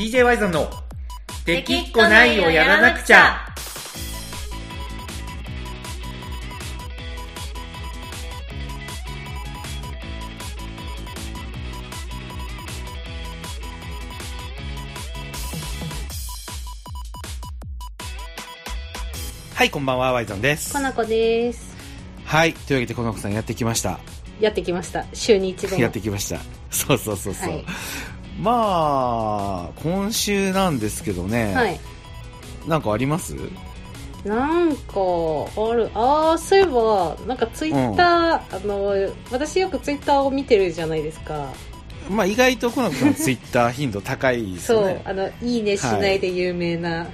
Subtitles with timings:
[0.00, 0.70] DJ ワイゾンの
[1.44, 3.36] 「できっこないをやらなくちゃ」
[19.54, 20.72] はいこんばんはワイゾンです。
[20.72, 21.76] かなこです。
[22.24, 24.00] はいというわけでこの子さんやってきました。
[24.40, 25.04] やってきました。
[25.12, 26.40] 週に一度やってきました。
[26.70, 27.64] そうそうそうそう、はい。
[28.40, 31.80] まあ今週なんですけどね、はい。
[32.66, 33.34] なんかあります？
[34.24, 35.00] なんか
[35.56, 35.90] ある。
[35.94, 38.92] ああそういえばなんかツイッター、あの
[39.30, 41.52] 私よくツイッターを見てるじゃないですか。
[42.10, 47.06] まあ意外とコナコさんツイッター頻度高いですそう、よねあのいいねしないで有名な、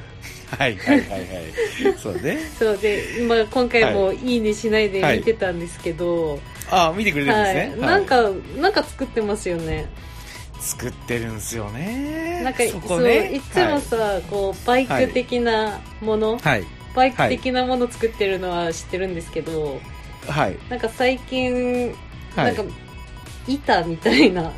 [0.58, 0.76] はい。
[0.76, 1.20] はいはいはい
[2.02, 2.38] そうね。
[2.58, 4.36] そうで今今回もい。
[4.38, 9.86] いねしないで見てたんですけど、あ見てくれるんはいですね、なんかなんか作ってますよね
[10.60, 12.41] 作ってるんすよね。
[12.42, 13.34] なんかそこね。
[13.34, 13.41] い。
[13.41, 16.65] つもさ、こうバイク的なもの、はい。
[16.95, 19.80] バイク的なもの作ってるのは知ってるんですけど、はい、
[20.29, 21.95] はいなんか最近、
[22.35, 22.54] はい。
[22.54, 22.74] なんか
[23.46, 24.52] 板みたいな。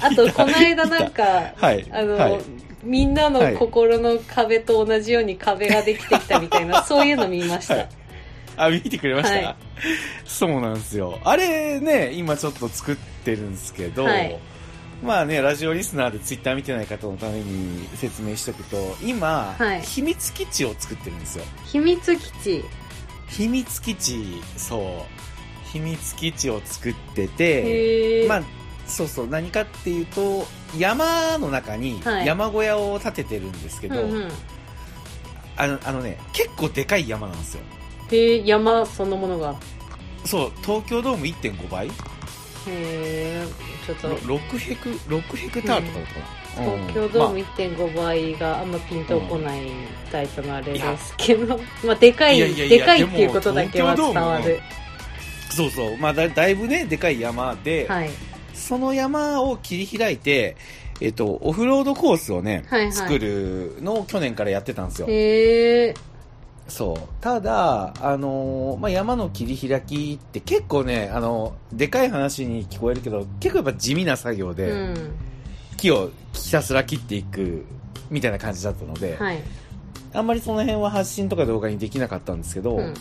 [0.00, 1.86] あとこの間なんか、はい。
[1.90, 2.40] あの、はい。
[2.84, 7.88] みんなの心の壁と同じように壁ができてきたみたいな、 そういうの見ました。
[8.58, 9.56] はいあ見てくれました、はい。
[10.24, 11.20] そうなんですよ。
[11.24, 14.38] あれね今ちょっと作ってるんですけど、はい。
[15.02, 19.82] まあねラジオリスナーでツイッター見てない方のために説明しておくと今、はい。
[19.82, 21.44] 秘密基地を作ってるんですよ。
[21.64, 22.64] 秘密基地。
[23.28, 24.42] 秘密基地。
[24.56, 25.68] そう。
[25.72, 28.26] 秘密基地を作ってて。
[28.28, 28.42] まあ
[28.86, 32.26] そうそう何かっていうと山の中にはい。
[32.26, 34.28] 山小屋を建ててるんですけど、うんうん。
[35.56, 37.60] あのあのね結構でかい山なんですよ
[38.10, 39.54] へー山そのものが。
[40.24, 41.86] そう東京ドーム1.5倍
[42.66, 43.68] へー。
[43.86, 49.62] ちょっと、6ヘク6ヘクタールとかだったかな、東京ドームうん1.5倍があんまピンとこない
[50.12, 54.60] タイプのあれですけど、まあ でかい、でかいっていうことだけは伝わる。
[55.50, 58.10] そうそうまあだだいぶねでかい山で、はい。
[58.52, 60.56] その山を切り開いて
[61.00, 65.06] えっと、オフロードコースをね、はいはい作るのを去年からやってたんですよ。
[65.08, 66.07] へー。
[66.68, 67.08] そう。
[67.22, 75.14] ただ、あのーまあ、山の切り開きって結構ね、あのでかい話に聞こえるけど、結構やっぱ地味な作業で、うん。
[75.78, 77.64] 木をひたすら切っていく、
[78.10, 79.42] みたいな感じだったので、はい。
[80.12, 82.94] あんまりその辺は発信とか動画にできなかったんですけど、うん。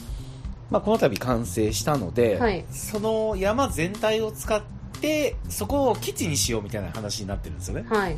[0.70, 4.62] まあ、この度完成したので、はいその山全体を使っ
[5.02, 7.86] て、そこを基地にしようみたいな話になってるんですよね。
[7.90, 8.16] はい。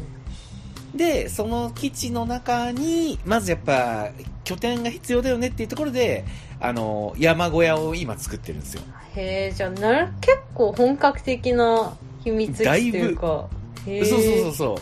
[0.95, 4.09] で、その基地の中に、まずやっぱ、
[4.43, 6.25] 拠点が必要だよねっていうところで、
[6.59, 8.81] あの、山小屋を今作ってるんですよ。
[9.15, 13.47] へえ、じゃあなる、結構本格的な秘密基地というか。
[13.85, 14.77] そうそうそうそう。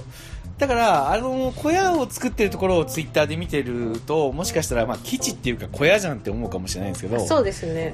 [0.57, 7.93] だから、あの、小屋を作ってるところをツイッターで見てると、もしかしたら、まあ、基地っていうか小屋じゃんって思うかもしれないんですけど、そうですね。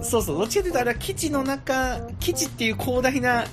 [0.00, 3.44] そうそう、どっちかというと、あれは基地の中、基地っていう広大な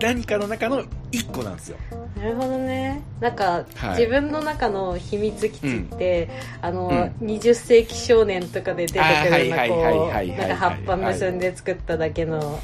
[0.00, 1.78] 何かの中の一個なんですよ。
[2.24, 3.02] なるほどね。
[3.20, 3.98] なんか、はい。
[3.98, 6.30] 自分の中の秘密基地って、
[6.62, 6.88] あの、
[7.20, 7.26] うん。
[7.26, 12.58] 20世紀少年とかで出てくるような、はいこう、なんか葉っぱ結んで作っただけの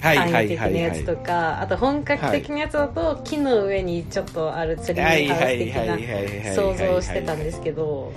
[0.00, 0.16] はい。
[0.16, 0.60] 簡易的。
[0.60, 8.12] ないやつとか、あと本格的なやつだと、木の上にちょっとあるツリーハウス的な想像してたんですけど、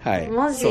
[0.00, 0.28] はい。
[0.28, 0.64] マジ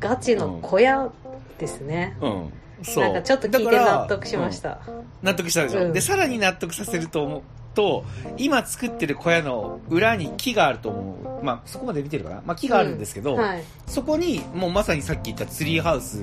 [0.00, 1.10] ガチの小屋
[1.58, 2.16] ですね。
[2.22, 2.52] うん。
[2.96, 4.80] なんかちょっと聞いて納得しました。
[5.22, 5.92] 納得したでしょ、うん。
[5.92, 7.42] でさらに納得させると思う
[7.80, 8.04] と
[8.36, 11.44] 今作ってる小屋の裏に木があると思う。
[11.44, 13.64] まあそこまで見てるかな、まあ、木があるんですけど、はい。
[13.86, 16.22] そこにもうまさにさっき言ったツリーハウス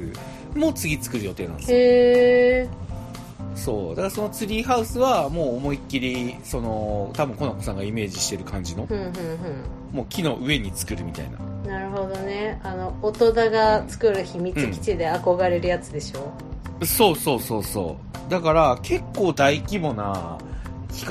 [0.55, 1.77] も次作る予定なんですよ。
[1.79, 3.57] へー。
[3.57, 3.95] そう。
[3.95, 9.95] だからそのツリーハウスはもう思いっきりその多分コナコさんがイメージしてる感じのふんふんふん。
[9.95, 11.39] もう木の上に作るみたいな。
[11.71, 12.59] なるほどね。
[12.63, 16.31] あの音田が作る秘密基地で憧れるやつでしょ、
[16.85, 17.97] そうそうそうそ
[18.27, 18.31] う。
[18.31, 20.37] だから結構大規模な
[20.99, 21.07] 企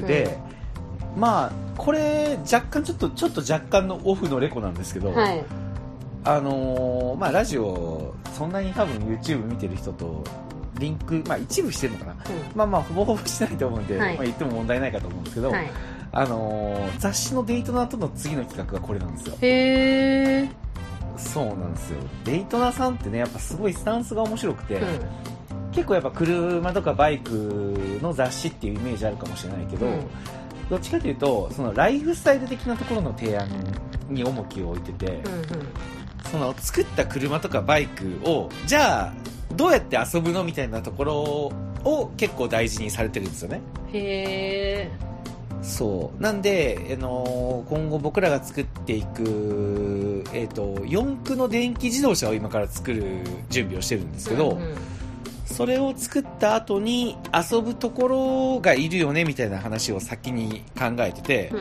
[0.00, 0.38] 画で、
[1.16, 5.44] まあこれ若干ちょっとちょっと若干のオフのレコなんですけど、はい。
[6.24, 10.22] あのーまあラジオそんなに多分 YouTube 見てる人と
[10.78, 12.16] リンクまあ一部してるのかな。
[12.54, 14.14] まあまあほぼほぼしてないと思うんで、はい。
[14.16, 15.70] まあ言っても問題ないかと思うんですけど、はい。
[16.12, 19.36] あのー雑誌のデイトナーとの次の企画がこれなんですよ。
[19.40, 20.48] へえ
[21.16, 21.98] そうなんですよ。
[22.24, 25.00] デイトナさんってねやっぱすごいスタンスが面白くて、うん
[25.72, 30.00] 結構やっぱ車とかバイクの雑誌っていうイメージあるかもしれないけど、うん。
[30.68, 33.48] どっちかというとそのライフスタイル的なところの提案
[34.08, 35.22] に重きを置いてて、うん
[36.30, 39.12] その作った車とかバイクをじゃあ
[39.56, 41.14] どうやって遊ぶのみたいなところ
[41.84, 43.62] を結構大事にされてるんですよね。
[43.94, 44.90] へえ
[45.62, 46.22] そう。
[46.22, 53.04] なんで、あのー今後僕らが作っていく、えっと四駆の電気自動車を今から作る
[53.48, 54.74] 準備をしてるんですけど、うんうん
[55.50, 61.52] それを作った後に遊ぶところがいるよねみたいな話を先に考えてて、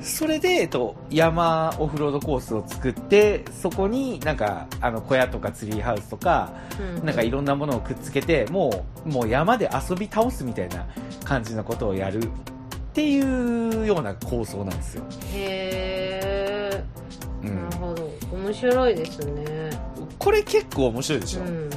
[0.00, 6.96] それで、えっと、山オフロードコースを作ってそこになんかあの小屋とかツリーハウスとかうん。
[6.98, 10.86] うんなんかいろんなものをくっつけてもうもう山で遊び倒すみたいな
[11.24, 12.28] 感じのことをやるっ
[12.94, 16.84] ていうような構想なんですよ、へえ
[17.42, 17.56] うん。
[17.56, 18.10] なる、ほど。
[18.32, 19.70] 面白いですね。
[20.18, 21.70] これ結構面白いでしょ、うん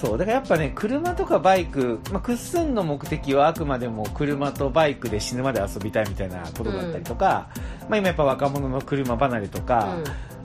[0.00, 7.50] そうだからやっぱね車とかバイク、まあ、クッスンの目的はあくまでも車とバイクで死ぬまで遊びたいみたいなことだったりとか、
[7.88, 9.96] まあ、今やっぱ若者の車離れとか、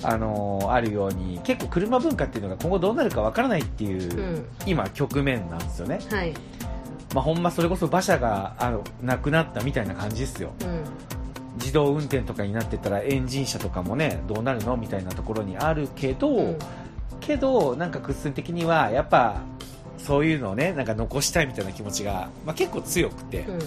[0.01, 4.19] あのーあるように結構車文化っていうのが今後どうなるかわからないっていう、うん。
[4.19, 6.33] うん今局面なんですよね、はい。
[7.13, 10.51] まあ、ほんまそれこそ馬車があのなくなったみたいな感じですよ。
[10.61, 10.83] うん。
[11.57, 16.57] 自動運転とかになってったらエンジン車とかもねどうなるのみたいなところにあるけど、うん
[17.25, 19.41] けどなんかクッスン的にはやっぱ
[19.97, 23.59] そういうのをねなんか残したいみたいな気持ちが、まあ、結構強くて、うん。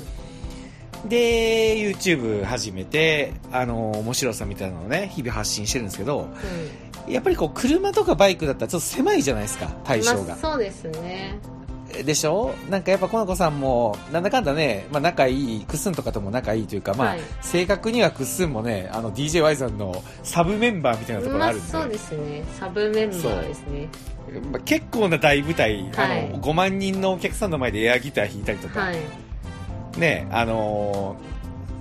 [1.08, 6.28] で YouTube 始めてあの面白さみたいなのをね日々発信してるんですけど
[7.06, 10.22] やっぱりこう車とかバイクだったらちょっと狭いじゃないですか対象が。
[10.24, 11.38] まあ、、そうですね
[12.04, 12.54] でしょ？
[12.70, 17.20] なんかやっぱこの子さんもなんだかんだね、まあ、仲いいクッスンとかとも仲いいというか、まあはい。
[17.42, 22.42] 正確にはクッスンもねあの DJY さんのサブメンバーみたいなところまああるんで,、そうですね。
[22.58, 23.88] サブメンバーですね。
[24.52, 26.28] まあ、結構な大舞台、はい。
[26.28, 28.96] あの5万人のお客さんの前でエアギター弾いたりとか、はい。
[29.98, 31.35] ねあのー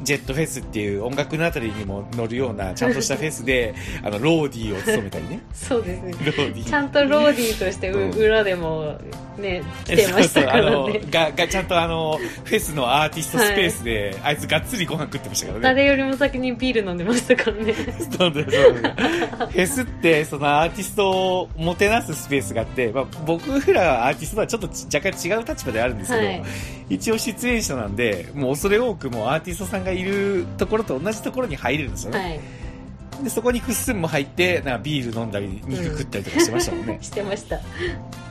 [0.06, 3.74] ジェットフェスっていう音楽のあたりにも乗るようなちゃんとしたフェスで
[4.04, 5.42] あのローディーを務めたりね。
[5.54, 6.12] そうですね。
[6.12, 6.66] ローディー。
[6.66, 8.12] ちゃんとローディーとしてう、うん。
[8.12, 8.98] 裏でも
[9.38, 15.64] ね来てましたからそうそうあねのががちゃんとあのフェスのアーティストスペースで、あいつがっつりご飯食ってましたからね。
[15.64, 17.74] 誰よりも先にビール飲んでましたからね。
[18.18, 26.44] そうだよそうだよフェスってそのアーティストをもてなすスペースがあって、まあ、僕らアーティストとはちょっと若干違う立場であるんですけど、はい。
[26.90, 33.24] 一応出演者なんでもう恐れ多くもうアーティストさんがいるところと同じところに入れるんですよね、はい。
[33.24, 37.60] でそこにクッスンも入ってなんかビール飲んだり肉食ったりとかしてましたもんね、 してました。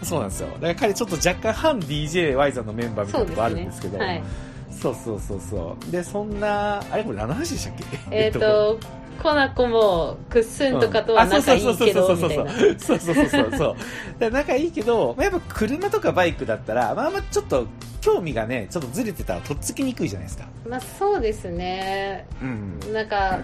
[0.02, 0.48] そうなんですよ。
[0.54, 3.98] だから彼ちょっと若干反 DJY さんのメンバーみたいなとこあるんですけど。
[3.98, 4.22] はい。
[4.70, 5.90] そうそうそうそう。
[5.90, 7.84] でそんなあれこれ何の話でしたっけ？
[8.10, 8.78] えっ、と
[9.22, 12.50] コナコもクッスンとかとは仲いいけどみたいな。
[12.78, 13.28] そうそうそうそう。
[13.30, 13.76] そうそう
[14.18, 17.66] で仲いいけど、まあ、やっぱ車とかバイクだったらまあまあちょっと
[18.04, 20.46] 興味がねちょっとずれてたらとっつきにくいじゃないですか。
[20.68, 22.26] まあそうですね。
[22.42, 22.92] うん。
[22.92, 23.40] なんか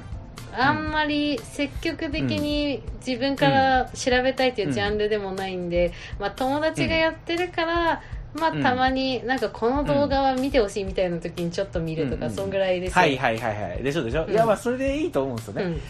[0.53, 8.03] あんまり積極的に自分から調べたいというジャンルでもないんで、まあ、友達がやってるから、
[8.35, 12.33] まあ、うんたまになんかこの動画は見てほしいみたいな時にちょっと見るとか、うん。
[12.33, 12.91] そんぐらいです。
[12.91, 13.83] よはいはいはいはい。
[13.83, 14.33] でしょでしょ、うん。
[14.33, 15.81] いやまあそれでいいと思うんですよね、うん。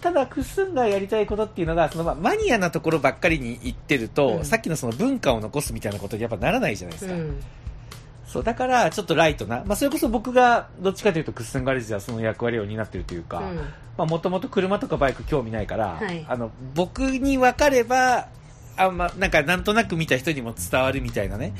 [0.00, 4.44] ただクッスンがやりたいことっていうのがそのまあマニアなところばっかりに行ってると、うん。
[4.44, 7.42] さっきのその文化を残すみたいなことにやっぱならないじゃないですか、うん
[8.34, 13.56] そうだからちょっとライトな、まあ、それこそ僕がどっちかというとクッスンガレージではその役割を担ってるというか、うん。
[13.56, 13.62] ま
[13.98, 16.26] あもともと車とかバイク興味ないから、はい。
[16.28, 18.26] あの僕に分かれば
[18.76, 21.54] あんまなんかなんとなく見た人にも伝わるみたいなね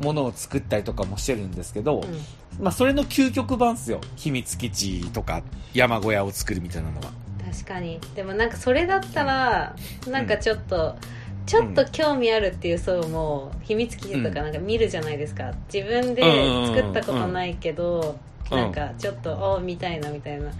[0.00, 2.62] ものを作ったりとかもしてるんですけど、うん。
[2.62, 4.02] まあそれの究極版っすよ。
[4.16, 7.10] 秘密基地とか山小屋を作るみたいなのは。
[7.50, 7.98] 確かに。
[8.14, 9.74] でもなんかそれだったら
[10.06, 10.94] なんかちょっと、
[11.48, 15.54] ちょっと興味あるっていう層も秘密基地とかなんか見るじゃないですか。
[15.72, 16.22] 自分で
[16.66, 18.16] 作ったことないけど、
[18.50, 18.56] うん。
[18.56, 20.50] なんかちょっとお見たいなみたいな。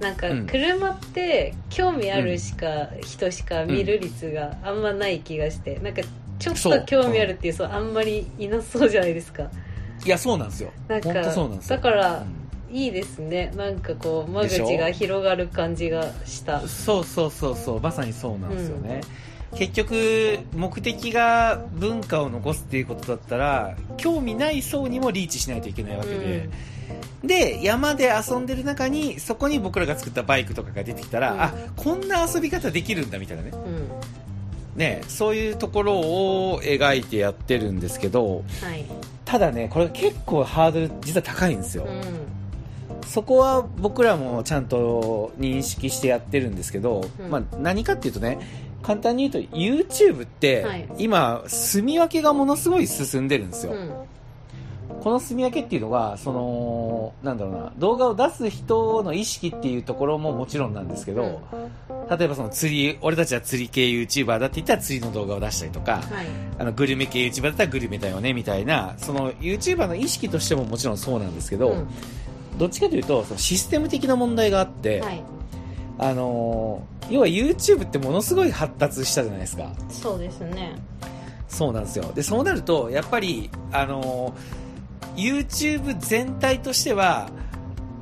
[0.00, 0.46] なんかうん。
[0.46, 5.78] 車って興味あるしか、人しか見る率があんまない気がして。
[5.80, 6.00] なんか
[6.38, 9.50] ちょっと興味あるっていう層あんまりいなそうじゃないですか。
[10.06, 10.72] いやそうなんですよ。
[10.88, 11.76] なんか本当そうなんですよ。
[11.76, 13.52] だからうんいいですね。
[13.56, 16.60] なんかこう間口が広がる感じがした。
[16.68, 17.80] そうそうそうそう。
[17.80, 19.00] まさにそうなんですよね、
[19.56, 26.50] 結局目的が文化を残すっていうことだったら興味ない層にもリーチしないといけないわけで、
[27.24, 31.40] で山で遊んでる中にそこに僕らが作ったバイクとかが出てきたら、うん。
[31.40, 33.50] あこんな遊び方できるんだみたいなね。
[33.52, 33.88] うん、うん。
[34.76, 38.84] ねそういうところを描いてやってるんですけどはい。
[39.24, 42.37] ただねこれ結構ハードル実は高いんですよ、うん
[43.08, 47.30] そこは僕らもちゃんと認識してやってるんですけど、うん。
[47.30, 48.38] まあ、何かっていうとね
[48.82, 50.88] 簡単に言うと YouTube って、はい。
[50.98, 53.92] 今住み分けがものすごい進んでるんですよ、うん。
[55.00, 61.40] この住み分けっていうのがそのなんだろうな動画を出す人の意識っていうところももちろんなんですけど、
[62.10, 66.26] 例えばその釣り俺たちは釣り系 YouTuber だって言ったら釣りの動画を出したりとか、はい。
[66.58, 71.88] あのグルメ系 YouTuber だったらグルメだよねみたいなその YouTuber の意識としてももちろんそうなんですけど、うん
[72.58, 75.22] どっちかというとそのシステム的な問題があって、はい。
[75.98, 79.72] あのー要は YouTube ってものすごい発達したじゃないですか。
[79.88, 80.76] そうですね。
[81.48, 82.12] そうなんですよ。
[82.14, 87.30] でそうなるとやっぱりあのー YouTube 全体としては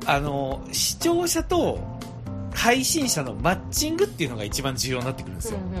[0.05, 1.79] あのー視聴者と
[2.53, 5.73] 配信者のマッチングっていうのが一番重要になってくるんですよ、うん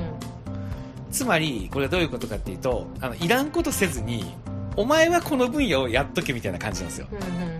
[1.11, 4.35] つまりこれはどういうことかっていうとあのいらんことせずに
[4.75, 7.07] お前はこの分野をやっとけみたいな感じなんですよ。
[7.11, 7.56] うんうんうん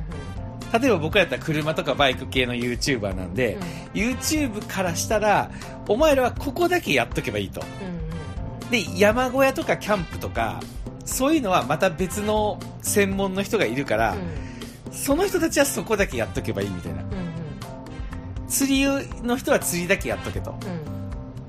[0.74, 3.58] 例えば僕らだったら車とかバイク系の YouTuber なんで、
[3.94, 5.50] YouTube からしたら
[5.88, 7.62] お前らはここだけやっとけばいいと。
[7.82, 7.98] うんうん
[8.70, 10.60] で山小屋とかキャンプとか
[11.06, 14.16] そういうのはまた別の専門の人がいるから、
[14.92, 17.02] その人たちはそこだけやっとけばいいみたいな。
[17.02, 18.48] うんうん。
[18.50, 18.86] 釣り
[19.24, 20.52] の人は釣りだけやっとけと。
[20.52, 20.58] うん。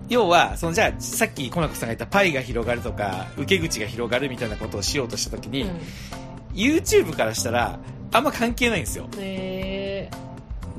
[0.08, 5.80] 要はそのじゃあさっきコナコさんが言ったパイが広がるとか受け口が広がるみたいなことをしようとした時に、うん。
[6.54, 7.80] YouTube からしたら
[8.12, 9.06] あんま関係ないんですよ。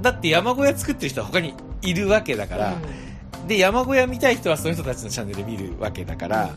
[0.02, 2.76] だって山小屋作ってる人は他にいるわけだから、
[3.48, 6.50] で山小屋見たい人はそういう人たちのチャンネル見るわけだから、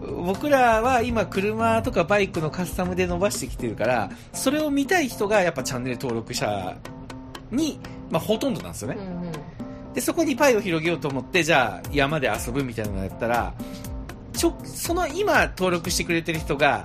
[0.00, 6.76] 僕らは今車とかバイクのカスタムで伸ばしてきてるからそれを見たい人がやっぱチャンネル登録者
[7.50, 7.78] に、
[8.10, 8.96] まあ、ほとんどなんですよね。
[8.98, 9.32] うん、うん。
[9.94, 13.52] でそこにパイを広げようと思ってじゃあ山で遊ぶみたいなのやったら
[14.32, 16.82] ちょその今登録してくれてる人が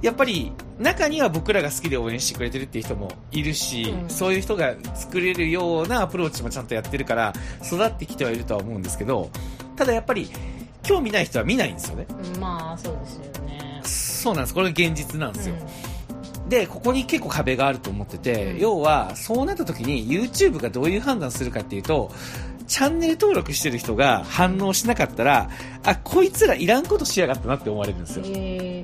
[0.00, 4.08] やっぱり中には僕らが好きで応援してくれてるっていう人もいるし、うん。
[4.08, 9.30] そういう人が作れるようなアプローチもちゃんとやってるから育ってきてはいるとは思うんですけど
[9.76, 10.30] ただやっぱり
[10.82, 12.06] 興味ない人は見ないんですよね。
[12.34, 13.80] うんまあそうですよね。
[13.84, 14.54] そうなんです。
[14.54, 15.54] これが現実なんですよ、
[16.48, 18.58] でここに結構壁があると思ってて、うん。
[18.58, 22.10] 要はそうなった時に YouTube がどういう判断するかっていうと
[22.66, 25.50] チャンネル登録してる人が反応しなかったら
[25.84, 28.24] あこいつらいらんことしやがったなって思われるんですよ。
[28.24, 28.82] うんへ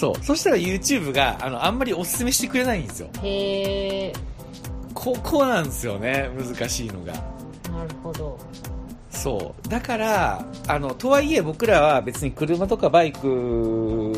[0.00, 0.24] そう。
[0.24, 3.10] そしたら YouTube があのあんまりおすすめしてくれないんですよ。
[3.22, 4.12] えへえ
[4.94, 7.12] ここなんですよね難しいのが。
[7.12, 8.38] なるほど。
[9.10, 9.68] そう。
[9.68, 14.12] だからあのとはいえ僕らは別に車とかバイク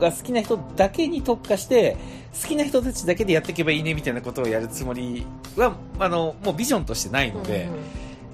[0.00, 1.96] が好きな人だけに特化して
[2.42, 5.24] 好きな人たちだけでやっていけばいいねみたいなことをやるつもり
[5.56, 7.80] はあのもうビジョンとしてないので、うんうん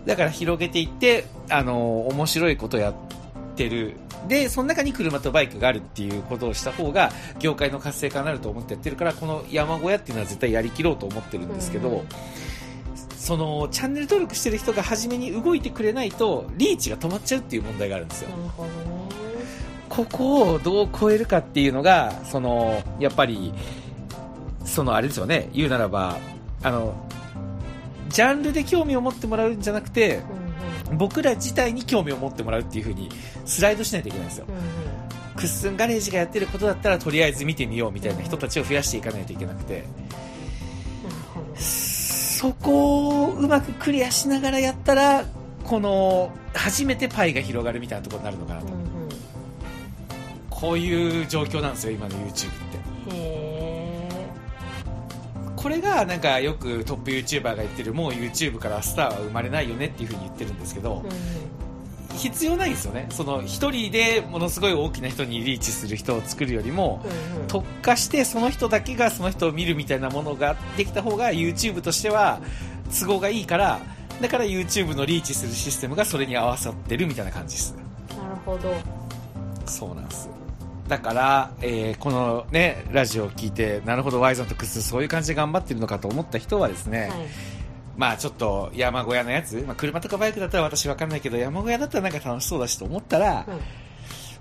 [0.06, 2.94] だから広げていってあの面白いことをやっ
[3.56, 3.96] てる
[4.28, 11.94] でその中に車とバイクがあるっていうことをした方が業界の活性化になると思ってやってるからこの山小屋っていうのは絶対やりきろうと思ってるんですけど、うん。
[11.96, 12.06] うん
[13.26, 18.30] そのチャンネル登録してる人が初めに動いてくれないとリーチが止まっちゃうっていう問題があるんですよ。
[19.88, 23.52] ここをどう超えるかっていうのがそのやっぱり
[24.64, 25.48] そのあれですよね。
[25.52, 26.18] 言うならば
[26.62, 26.94] あの
[28.08, 30.45] ジャンルで興味を持ってもらうんじゃなくてうん
[30.92, 33.08] 僕ら自体に興味を持ってもらうっていう風に
[33.44, 34.46] スライドしないといけないんですよ。
[34.48, 34.62] うんうん。
[35.36, 39.74] クッスンガレージがやってることだったらとりあえず見てみようみたいな人たちを増やしていかないといけなくて。
[39.74, 39.86] なる
[41.34, 45.24] ほどそこをうまくクリアしながらやったら
[45.64, 48.70] この初めてパイが広がるみたいなところになるのかなと、う。
[48.70, 48.86] んうん。
[50.50, 52.50] こういう状況なんですよ今の YouTube っ
[53.08, 53.45] て
[55.66, 61.04] これがなんかよくトップ YouTuber が言ってるもう YouTube からスターは生まれないよねっていう風に言ってるんですけど、
[62.16, 63.08] 必要ないですよね。
[63.10, 67.04] その一人でものすごい大きな人にリーチする人を作るよりも、
[67.34, 67.48] うんうん。
[67.48, 72.38] 特化してその人だけがその人を見るみたいなものができた方が YouTube としては
[73.00, 73.80] 都合がいいから
[74.22, 77.74] だから YouTube のリーチするシステムがそれに合わさってるみたいな感じです。
[78.10, 78.72] なるほど。
[79.66, 80.35] そうなんです
[80.88, 87.26] だから、えーこのねラジオを聞いてなるほど Y さんとクスそういう感じで頑張ってるのかと思った人はですね、はい。
[87.96, 93.60] まあちょっと山小屋のやつ、まあ、車とかバイクだったら私わかんないけど山小屋だったらなんか楽しそうだしと思ったら、うん。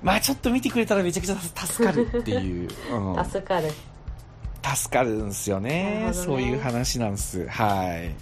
[0.04, 3.26] まあちょっと見てくれたらめちゃくちゃ助かるっていう、 うん。
[3.26, 3.72] 助かる。
[4.76, 6.08] 助かるんですよね。
[6.08, 6.14] ね。
[6.14, 7.48] そういう話なんです。
[7.48, 8.14] はい。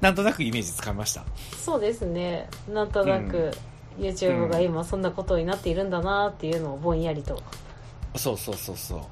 [0.00, 1.24] なんとなくイメージつかみました。
[1.64, 2.48] そうですね。
[2.72, 3.50] なんとなく
[3.98, 7.42] YouTube が今そんなことになっているんだなっていうのをぼんやりと。
[8.16, 8.98] そうそうそうそう。
[8.98, 9.02] い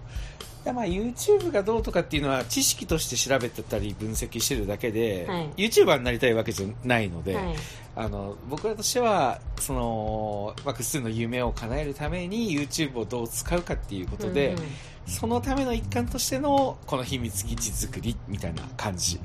[0.68, 5.50] やまあ YouTube がどうとかっていうのは知識として調べてたり分析してるだけで、はい。
[5.56, 7.54] YouTuber になりたいわけじゃないので、はい。
[7.94, 14.66] あの僕らとしてはその、まあ、複数の夢を叶えるために YouTube をどう使うかっていうことで、うんうん。
[15.06, 19.20] そのための一環としてのこの秘密基地作りみたいな感じ。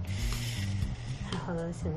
[1.32, 1.92] なるほどですね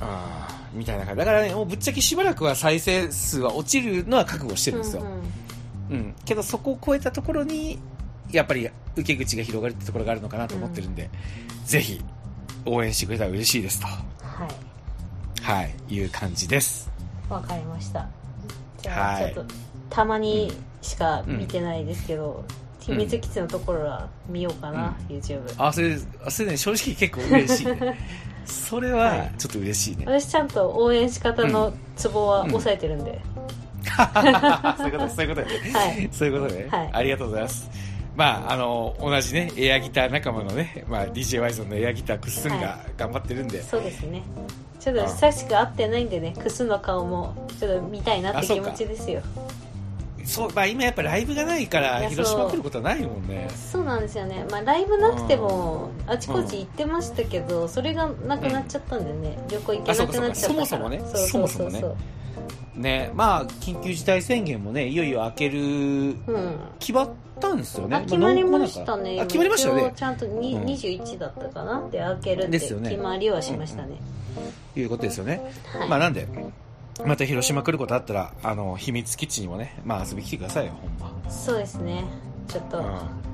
[0.00, 1.18] あーみたいな感じ。
[1.18, 5.18] だからねもうぶっちゃけしばらくは再生数は落ちるのは覚悟してるんですよ、うんうん。
[5.90, 7.78] うん、けどそこを超えたところに
[8.30, 11.08] やっぱり受け口が広がるってところがあるのかなと思ってるんで、
[11.64, 12.00] ぜひ
[12.66, 15.42] 応援してくれたら嬉しいですと、はい。
[15.42, 16.90] はい、いう感じです。
[17.28, 18.06] わかりました。
[18.82, 19.54] じゃあはいちょっと
[19.88, 20.52] たまに
[20.82, 22.44] しか見てないですけど、
[22.80, 27.98] 秘密基地のところは見ようかな、YouTube あそれあそれね正直結構嬉しいね
[28.44, 33.20] それはちょっと嬉しいね、私ちゃんと応援仕方のツボは押さえてるんで、
[34.76, 36.08] そういうことそういうことね、はい。
[36.12, 36.90] そういうことね、はい。
[36.92, 37.70] ありがとうございます。
[38.16, 44.22] まああの同じねエアギター仲間のね、まあ、DJ ワイゾンのエアギタークッスンはが頑張ってるんで、そうですね。
[44.80, 49.22] ちょっと久しく会ってないんでねクスの顔もちょっと見たいなって気持ちですよ
[50.28, 53.48] そうまあ今やっぱライブがないから広島来ることはないもんね。
[53.72, 60.32] そうなんですよね、まあ、ライブなくてもあちこち行ってましたけど、それがなくなっちゃったんでね、旅行行けなくなっちゃったから。
[60.32, 60.98] あそもそもね。
[60.98, 61.94] そうそうそうそもそも
[62.76, 63.10] ね。
[63.14, 66.14] まあ緊急事態宣言もねいよいよ開けるうん。
[66.78, 67.96] 決まったんですよね。
[67.96, 69.20] あ決まりましたね。
[69.20, 69.92] あ決まりましたよね。
[69.96, 70.64] ちゃんとに、うん。
[70.64, 71.88] 21だったかな。
[71.90, 73.98] で開けるって決まりはしましたね、
[74.76, 75.40] いうことですよね、
[75.72, 75.88] はい。
[75.88, 76.28] まあなんで？
[77.04, 81.30] また広島来ることあったらあの秘密基地にもねまあ遊び来てくださいよほんま。
[81.30, 82.04] そうですね。
[82.48, 82.78] ちょっと。
[82.78, 83.27] うん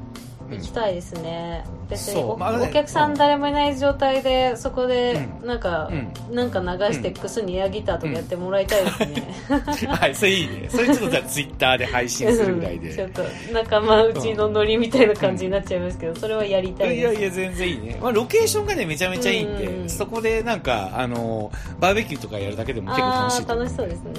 [0.51, 2.67] 行きたいですね、別にお,、まあね。
[2.69, 5.47] お客さん誰もいない状態でそこでうん。
[5.47, 5.91] なんか、
[6.31, 10.69] うなんか流してクスにエアギターとかやってもらいたいですね、 はい、それいいね。
[10.69, 12.91] それちょっとじゃあツイッターで配信するぐらいで。
[12.91, 12.97] うん。
[12.97, 13.23] ちょっと
[13.53, 17.01] 仲間内のノリみたいな感じになっちゃいますけど、それはやりたいです。
[17.01, 17.99] いやいや、全然いいね。
[18.01, 19.89] まあ、ロケーションがね、めちゃめちゃいいんで、うん。
[19.89, 24.11] そこでなんか、あの、バーベキューとかやるだけでも結構楽しい楽しそうですね。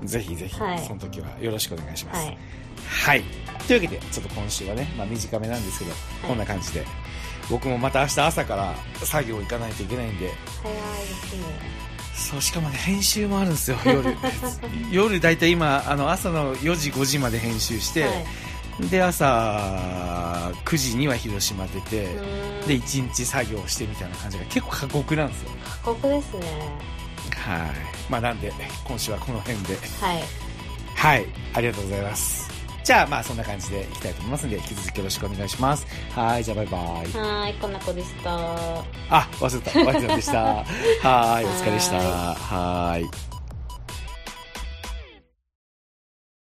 [0.00, 0.06] うん。
[0.06, 0.78] ぜひぜひ、はい。
[0.78, 2.26] その時はよろしくお願いします。
[2.26, 2.32] は
[2.88, 3.24] はいい。
[3.66, 5.92] というわけで、ちょっと今週はね、まあ短めなんですけど、
[6.26, 6.84] こんな感じで、
[7.50, 8.74] 僕もまた明日朝から
[9.04, 11.76] 作業行かないといけないんで、早いですね
[12.14, 14.16] そう、しかもね、編集もあるんですよ、夜。
[14.90, 18.26] 夜、だいたい今、あの、朝の4時、5時まで編集して、はい
[18.90, 22.06] で、朝9時には広島出て、
[22.66, 25.50] で、1日作業してみたいな感じが結構過酷なんですよ。
[25.82, 26.40] 過酷ですね
[27.30, 27.70] はい。
[28.10, 28.52] まあ、なんで、
[28.84, 29.78] 今週はこの辺で。
[30.00, 30.22] はい
[30.94, 31.26] はい。
[31.54, 32.45] ありがとうございます。
[32.86, 35.84] じゃあ、まあ、そんな感じでいきたいと思いますので、引き続きよろしくお願いします。
[36.14, 36.44] はい。
[36.44, 36.80] じゃあ、バイバイ。
[36.80, 38.30] はーいこんな子でした
[39.10, 39.84] あ、忘れた。
[39.84, 40.64] ワイさんでした。
[41.02, 41.44] はい。
[41.44, 41.96] お疲れでした。
[41.96, 43.35] ははい。